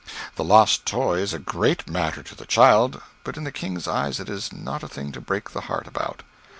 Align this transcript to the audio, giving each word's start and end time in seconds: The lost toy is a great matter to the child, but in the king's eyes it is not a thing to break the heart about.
The 0.35 0.43
lost 0.43 0.87
toy 0.87 1.19
is 1.19 1.31
a 1.31 1.37
great 1.37 1.87
matter 1.87 2.23
to 2.23 2.33
the 2.33 2.47
child, 2.47 2.99
but 3.23 3.37
in 3.37 3.43
the 3.43 3.51
king's 3.51 3.87
eyes 3.87 4.19
it 4.19 4.29
is 4.29 4.51
not 4.51 4.81
a 4.81 4.87
thing 4.87 5.11
to 5.11 5.21
break 5.21 5.51
the 5.51 5.61
heart 5.61 5.85
about. 5.85 6.23